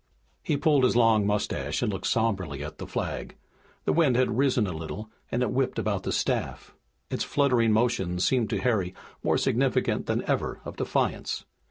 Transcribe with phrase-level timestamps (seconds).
[0.41, 3.35] He pulled his long mustache and looked somberly at the flag.
[3.85, 6.73] The wind had risen a little, and it whipped about the staff.
[7.11, 11.45] Its fluttering motions seemed to Harry more significant than ever of defiance.